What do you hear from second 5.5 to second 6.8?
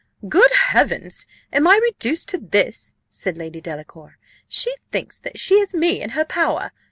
has me in her power.